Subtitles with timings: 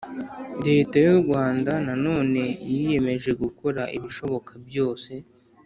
[0.65, 5.11] leta y'u rwanda na none yiyemeje gukora ibishoboka byose